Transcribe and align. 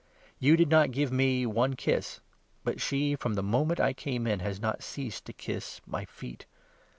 You 0.39 0.57
did 0.57 0.67
not 0.69 0.89
give 0.89 1.11
me 1.11 1.45
one 1.45 1.73
45 1.73 1.77
kiss, 1.77 2.19
but 2.63 2.81
she, 2.81 3.15
from 3.15 3.35
the 3.35 3.43
moment 3.43 3.79
I 3.79 3.93
came 3.93 4.25
in, 4.25 4.39
has 4.39 4.59
not 4.59 4.81
ceased 4.81 5.25
to 5.25 5.33
kiss 5.33 5.79
my 5.85 6.05
feet. 6.05 6.47